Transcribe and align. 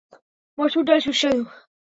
মসুর 0.57 0.83
ডাল 0.87 0.99
সুস্বাদু। 1.05 1.41